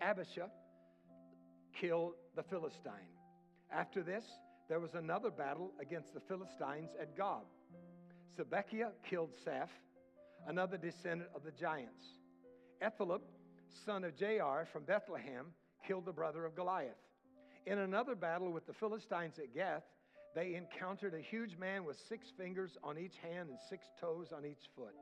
[0.00, 0.48] Abishai
[1.80, 3.12] killed the Philistine.
[3.72, 4.24] After this,
[4.68, 7.44] there was another battle against the Philistines at Gob.
[8.36, 9.68] Zebekiah killed Saph,
[10.46, 12.04] another descendant of the giants.
[12.82, 13.20] Ethelib,
[13.84, 15.46] son of Jair from Bethlehem,
[15.86, 16.96] killed the brother of Goliath.
[17.66, 19.84] In another battle with the Philistines at Gath,
[20.34, 24.44] they encountered a huge man with six fingers on each hand and six toes on
[24.44, 24.94] each foot.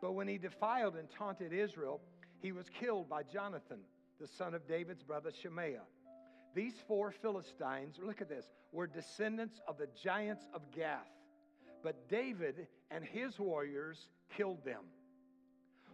[0.00, 2.00] But when he defiled and taunted Israel,
[2.40, 3.80] he was killed by Jonathan,
[4.20, 5.84] the son of David's brother Shemaiah.
[6.54, 11.06] These four Philistines, look at this, were descendants of the giants of Gath.
[11.82, 14.84] But David and his warriors killed them.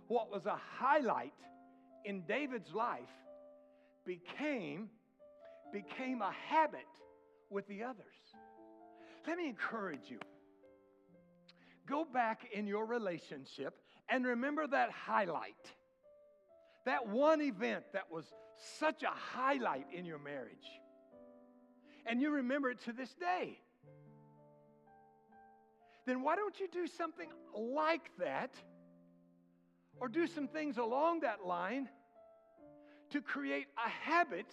[0.06, 1.34] What was a highlight
[2.04, 3.10] in David's life
[4.04, 4.88] became,
[5.72, 6.80] became a habit
[7.50, 8.06] with the others.
[9.26, 10.18] Let me encourage you.
[11.86, 13.74] Go back in your relationship
[14.08, 15.54] and remember that highlight.
[16.84, 18.24] That one event that was
[18.78, 20.66] such a highlight in your marriage.
[22.06, 23.58] And you remember it to this day.
[26.04, 28.54] Then why don't you do something like that
[30.00, 31.88] or do some things along that line
[33.12, 34.46] to create a habit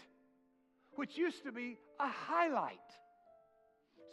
[0.96, 2.78] which used to be a highlight?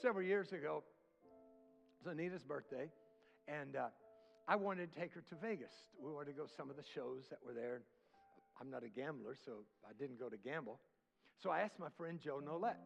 [0.01, 0.85] Several years ago,
[1.25, 2.91] it was Anita's birthday,
[3.49, 3.87] and uh,
[4.47, 5.73] I wanted to take her to Vegas.
[6.01, 7.83] We wanted to go some of the shows that were there.
[8.61, 10.79] I'm not a gambler, so I didn't go to gamble.
[11.43, 12.81] So I asked my friend Joe Nolette.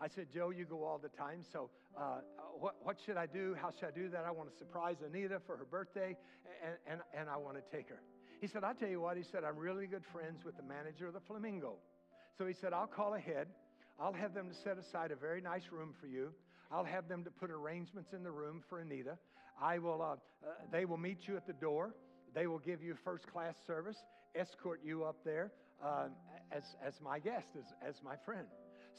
[0.00, 2.20] I said, Joe, you go all the time, so uh,
[2.58, 3.54] what, what should I do?
[3.60, 4.24] How should I do that?
[4.26, 6.16] I want to surprise Anita for her birthday,
[6.64, 8.00] and, and, and I want to take her.
[8.40, 9.16] He said, I'll tell you what.
[9.16, 11.76] He said, I'm really good friends with the manager of the Flamingo.
[12.36, 13.48] So he said, I'll call ahead.
[13.98, 16.32] I'll have them to set aside a very nice room for you.
[16.70, 19.18] I'll have them to put arrangements in the room for Anita.
[19.60, 21.94] I will, uh, uh, they will meet you at the door.
[22.34, 23.96] They will give you first class service,
[24.34, 26.08] escort you up there uh,
[26.50, 28.46] as, as my guest, as, as my friend.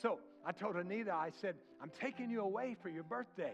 [0.01, 3.53] So I told Anita, I said, I'm taking you away for your birthday.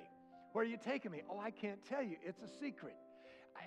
[0.53, 1.21] Where are you taking me?
[1.29, 2.17] Oh, I can't tell you.
[2.23, 2.95] It's a secret.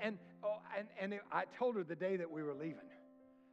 [0.03, 2.89] And, oh, and, and I told her the day that we were leaving.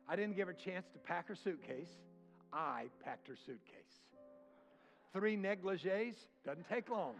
[0.08, 1.90] I didn't give her a chance to pack her suitcase.
[2.52, 4.02] I packed her suitcase.
[5.14, 7.16] Three negligees, doesn't take long.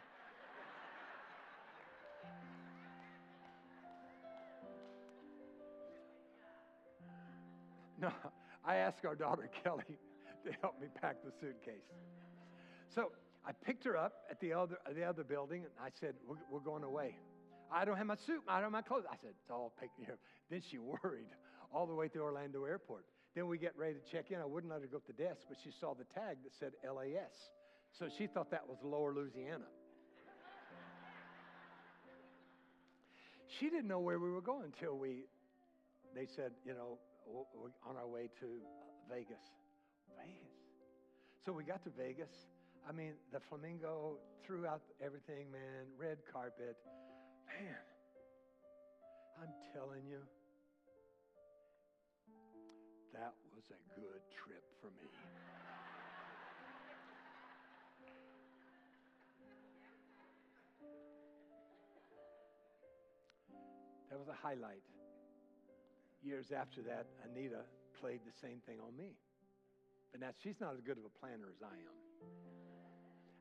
[8.02, 8.12] No,
[8.66, 9.84] I asked our daughter Kelly
[10.46, 11.86] to help me pack the suitcase.
[12.94, 13.12] So
[13.46, 16.60] I picked her up at the other, the other building and I said, we're, we're
[16.60, 17.16] going away.
[17.72, 19.06] I don't have my suit, I don't have my clothes.
[19.10, 20.20] I said, It's all care of.
[20.50, 21.30] Then she worried
[21.74, 23.06] all the way to Orlando Airport.
[23.34, 24.40] Then we get ready to check in.
[24.40, 26.74] I wouldn't let her go up the desk, but she saw the tag that said
[26.84, 27.52] LAS.
[27.98, 29.66] So she thought that was Lower Louisiana.
[33.60, 35.24] she didn't know where we were going until we,
[36.14, 38.48] they said, you know, we're on our way to
[39.10, 39.40] Vegas.
[40.18, 40.52] Vegas.
[41.46, 42.30] So we got to Vegas.
[42.88, 46.78] I mean, the flamingo threw out everything, man, red carpet.
[47.60, 47.76] Man,
[49.42, 50.20] I'm telling you,
[53.14, 55.10] that was a good trip for me.
[64.10, 64.84] That was a highlight.
[66.24, 67.64] Years after that, Anita
[68.00, 69.16] played the same thing on me.
[70.12, 71.96] But now she's not as good of a planner as I am.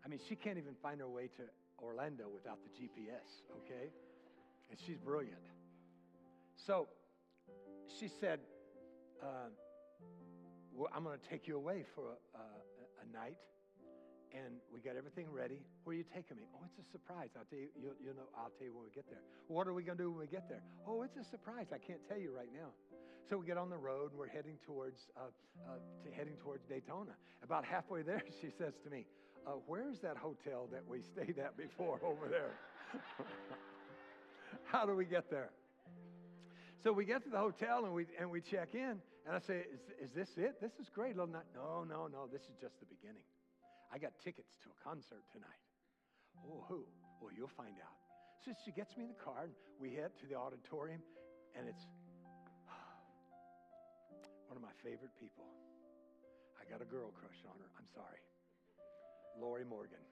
[0.05, 1.43] I mean, she can't even find her way to
[1.83, 3.91] Orlando without the GPS, okay?
[4.71, 5.43] And she's brilliant.
[6.55, 6.89] So
[7.99, 8.41] she said,
[9.23, 9.51] uh,
[10.73, 12.45] well, I'm going to take you away for a, a,
[13.03, 13.37] a, night.
[14.33, 15.59] And we got everything ready.
[15.83, 16.45] Where are you taking me?
[16.55, 17.31] Oh, it's a surprise.
[17.37, 19.19] I'll tell you, you, you know, I'll tell you when we get there.
[19.49, 20.63] What are we going to do when we get there?
[20.87, 21.67] Oh, it's a surprise.
[21.75, 22.71] I can't tell you right now.
[23.29, 25.35] So we get on the road and we're heading towards, uh,
[25.67, 27.13] uh, to heading towards Daytona.
[27.43, 29.07] About halfway there, she says to me,
[29.47, 32.53] uh, Where's that hotel that we stayed at before over there?
[34.65, 35.51] How do we get there?
[36.83, 38.97] So we get to the hotel and we, and we check in.
[39.29, 40.61] And I say, is, is this it?
[40.61, 41.17] This is great.
[41.17, 41.45] Little night.
[41.55, 42.25] No, no, no.
[42.33, 43.23] This is just the beginning.
[43.93, 45.61] I got tickets to a concert tonight.
[46.41, 46.87] Oh, who?
[47.21, 47.97] Well, you'll find out.
[48.45, 51.05] So she gets me in the car and we head to the auditorium
[51.53, 51.85] and it's
[54.49, 55.45] one of my favorite people.
[56.57, 57.69] I got a girl crush on her.
[57.77, 58.25] I'm sorry.
[59.39, 60.03] Lorrie Morgan.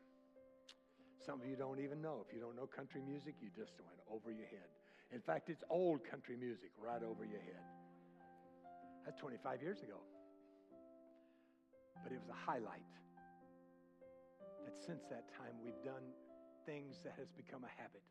[1.25, 2.25] Some of you don't even know.
[2.27, 4.69] If you don't know country music, you just went over your head.
[5.13, 7.65] In fact, it's old country music right over your head.
[9.05, 10.01] That's 25 years ago.
[12.05, 12.85] But it was a highlight
[14.65, 16.13] that since that time we've done
[16.67, 18.05] things that has become a habit.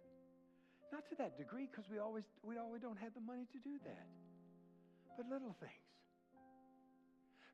[0.91, 3.77] Not to that degree because we always we always don't have the money to do
[3.85, 4.07] that.
[5.15, 5.87] But little things.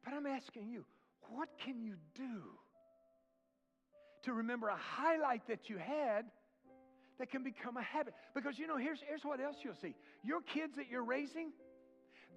[0.04, 0.86] But I'm asking you,
[1.30, 2.60] what can you do
[4.24, 6.26] to remember a highlight that you had
[7.20, 8.14] that can become a habit?
[8.34, 9.96] Because you know, here's, here's what else you'll see.
[10.24, 11.52] Your kids that you're raising,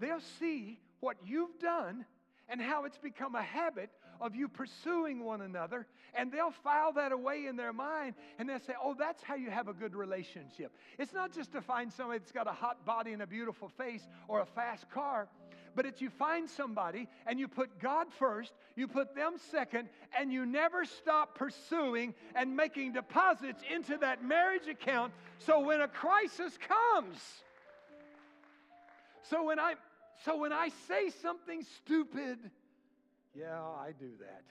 [0.00, 2.04] they'll see what you've done
[2.48, 7.12] and how it's become a habit of you pursuing one another, and they'll file that
[7.12, 10.72] away in their mind, and they'll say, Oh, that's how you have a good relationship.
[10.98, 14.06] It's not just to find somebody that's got a hot body and a beautiful face
[14.28, 15.28] or a fast car,
[15.76, 20.32] but it's you find somebody and you put God first, you put them second, and
[20.32, 26.58] you never stop pursuing and making deposits into that marriage account so when a crisis
[26.66, 27.18] comes,
[29.22, 29.74] so when I
[30.24, 32.38] so when I say something stupid,
[33.38, 34.44] yeah, I do that.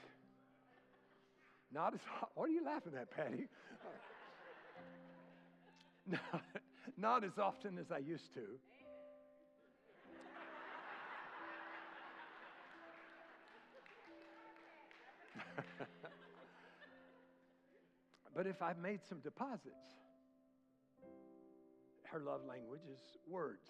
[1.72, 2.00] Not as
[2.34, 3.48] what are you laughing at, Patty?
[6.06, 6.42] not,
[6.96, 8.44] not as often as I used to.
[18.34, 19.86] But if I've made some deposits,
[22.04, 23.68] her love language is words.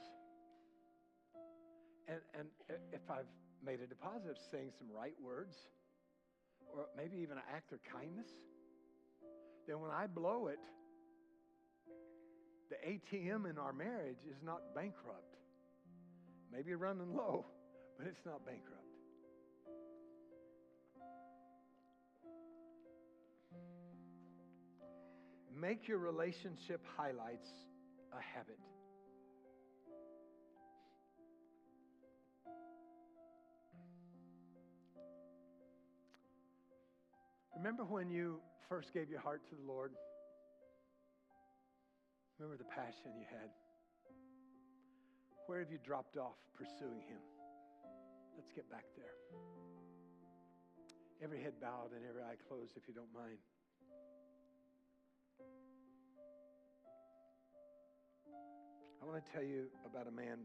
[2.09, 2.49] And, and
[2.93, 3.27] if I've
[3.65, 5.57] made a deposit of saying some right words,
[6.75, 8.29] or maybe even an act of kindness,
[9.67, 10.59] then when I blow it,
[12.71, 15.37] the ATM in our marriage is not bankrupt.
[16.53, 17.47] Maybe running low,
[17.99, 18.86] but it's not bankrupt.
[25.59, 27.49] Make your relationship highlights
[28.13, 28.59] a habit.
[37.57, 38.39] Remember when you
[38.69, 39.93] first gave your heart to the Lord?
[42.39, 43.49] Remember the passion you had?
[45.47, 47.23] Where have you dropped off pursuing Him?
[48.37, 49.17] Let's get back there.
[51.25, 53.39] Every head bowed and every eye closed, if you don't mind.
[59.07, 60.43] Want to tell you about a man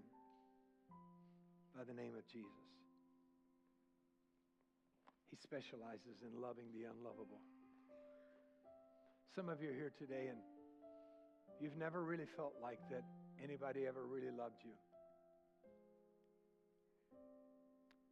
[1.73, 2.61] by the name of Jesus.
[5.33, 7.41] He specializes in loving the unlovable.
[9.33, 10.37] Some of you are here today and
[11.57, 13.01] you've never really felt like that
[13.41, 14.77] anybody ever really loved you.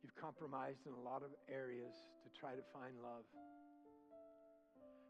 [0.01, 1.93] You've compromised in a lot of areas
[2.25, 3.29] to try to find love.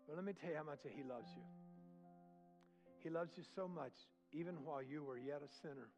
[0.03, 1.47] But let me tell you how much He loves you.
[2.99, 3.95] He loves you so much,
[4.31, 5.89] even while you were yet a sinner.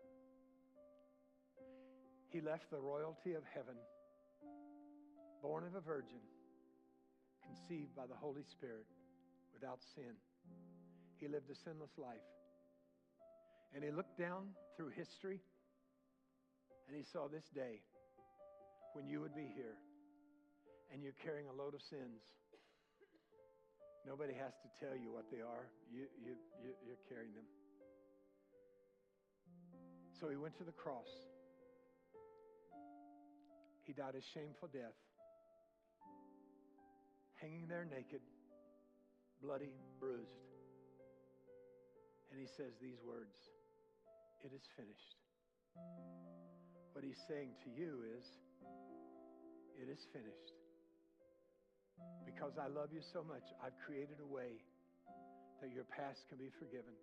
[2.29, 3.75] He left the royalty of heaven
[5.41, 6.21] born of a virgin,
[7.41, 8.85] conceived by the Holy Spirit
[9.53, 10.13] without sin.
[11.17, 12.21] He lived a sinless life.
[13.73, 15.41] And he looked down through history
[16.87, 17.81] and he saw this day
[18.93, 19.79] when you would be here
[20.93, 22.21] and you're carrying a load of sins.
[24.05, 27.47] Nobody has to tell you what they are, you, you, you, you're carrying them.
[30.21, 31.09] So he went to the cross.
[33.81, 34.93] He died a shameful death
[37.41, 38.21] hanging there naked,
[39.41, 40.45] bloody, bruised.
[42.29, 43.33] And he says these words
[44.45, 45.17] It is finished.
[46.93, 48.25] What he's saying to you is,
[49.81, 50.53] It is finished.
[52.29, 54.61] Because I love you so much, I've created a way
[55.61, 56.93] that your past can be forgiven.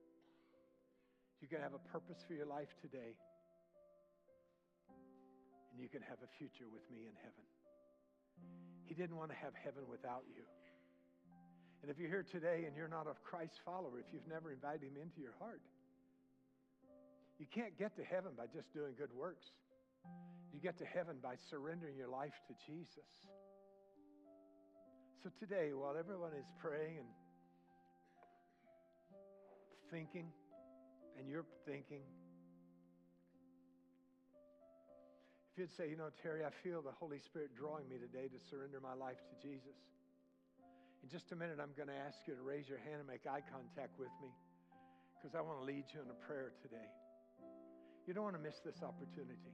[1.41, 3.15] You can have a purpose for your life today.
[5.73, 7.47] And you can have a future with me in heaven.
[8.85, 10.43] He didn't want to have heaven without you.
[11.83, 14.83] And if you're here today and you're not a Christ follower, if you've never invited
[14.83, 15.63] him into your heart,
[17.39, 19.47] you can't get to heaven by just doing good works.
[20.53, 23.07] You get to heaven by surrendering your life to Jesus.
[25.23, 27.09] So today, while everyone is praying and
[29.91, 30.33] thinking,
[31.19, 32.07] and you're thinking,
[35.51, 38.39] if you'd say, you know, Terry, I feel the Holy Spirit drawing me today to
[38.39, 39.75] surrender my life to Jesus.
[41.03, 43.27] In just a minute, I'm going to ask you to raise your hand and make
[43.27, 44.31] eye contact with me
[45.19, 46.87] because I want to lead you in a prayer today.
[48.07, 49.51] You don't want to miss this opportunity.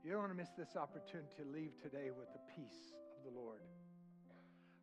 [0.00, 3.32] You don't want to miss this opportunity to leave today with the peace of the
[3.36, 3.60] Lord.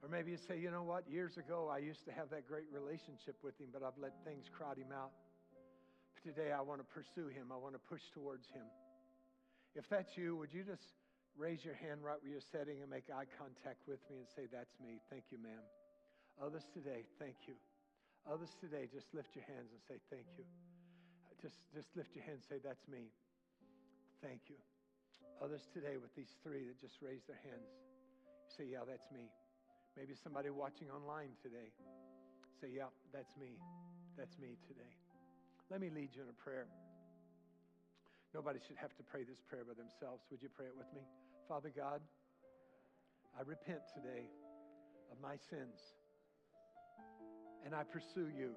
[0.01, 2.69] Or maybe you say, you know what, years ago I used to have that great
[2.73, 5.13] relationship with him, but I've let things crowd him out.
[6.21, 8.69] Today I want to pursue him, I want to push towards him.
[9.73, 10.85] If that's you, would you just
[11.33, 14.45] raise your hand right where you're sitting and make eye contact with me and say,
[14.45, 15.01] That's me.
[15.09, 15.65] Thank you, ma'am.
[16.37, 17.57] Others today, thank you.
[18.29, 20.45] Others today, just lift your hands and say, Thank you.
[21.41, 23.09] Just, just lift your hand and say, That's me.
[24.21, 24.61] Thank you.
[25.41, 27.73] Others today with these three that just raised their hands.
[28.45, 29.25] Say, Yeah, that's me.
[29.97, 31.73] Maybe somebody watching online today.
[32.61, 33.57] Say, Yeah, that's me.
[34.13, 35.00] That's me today.
[35.71, 36.67] Let me lead you in a prayer.
[38.35, 40.19] Nobody should have to pray this prayer by themselves.
[40.29, 40.99] Would you pray it with me?
[41.47, 42.01] Father God,
[43.39, 44.27] I repent today
[45.09, 45.79] of my sins.
[47.63, 48.51] And I pursue you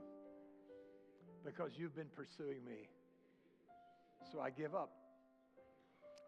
[1.44, 2.90] because you've been pursuing me.
[4.32, 4.90] So I give up.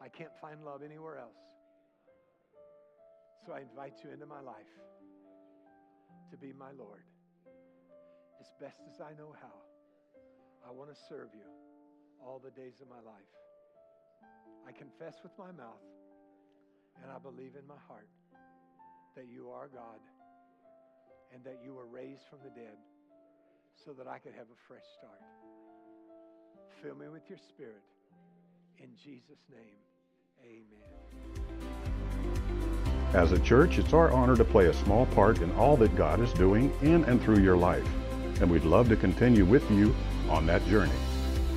[0.01, 1.43] I can't find love anywhere else.
[3.45, 4.71] So I invite you into my life
[6.31, 7.03] to be my Lord.
[8.41, 9.67] As best as I know how,
[10.67, 11.47] I want to serve you
[12.21, 13.31] all the days of my life.
[14.67, 15.87] I confess with my mouth
[17.01, 18.09] and I believe in my heart
[19.15, 20.01] that you are God
[21.33, 22.75] and that you were raised from the dead
[23.85, 25.21] so that I could have a fresh start.
[26.83, 27.85] Fill me with your spirit.
[28.79, 29.79] In Jesus' name,
[30.43, 31.07] amen.
[33.15, 36.21] As a church, it's our honor to play a small part in all that God
[36.21, 37.87] is doing in and through your life.
[38.41, 39.95] And we'd love to continue with you
[40.29, 40.93] on that journey.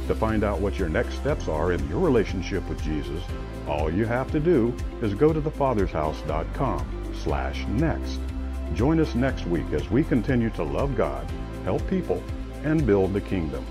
[0.07, 3.21] To find out what your next steps are in your relationship with Jesus,
[3.67, 8.19] all you have to do is go to thefathershouse.com slash next.
[8.73, 11.29] Join us next week as we continue to love God,
[11.63, 12.23] help people,
[12.63, 13.65] and build the kingdom.